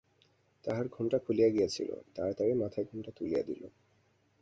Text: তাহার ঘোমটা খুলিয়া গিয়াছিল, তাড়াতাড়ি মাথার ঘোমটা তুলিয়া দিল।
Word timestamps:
তাহার 0.65 0.85
ঘোমটা 0.87 1.17
খুলিয়া 1.19 1.49
গিয়াছিল, 1.49 1.89
তাড়াতাড়ি 2.15 2.53
মাথার 2.53 2.83
ঘোমটা 2.85 3.11
তুলিয়া 3.11 3.41
দিল। 3.43 3.61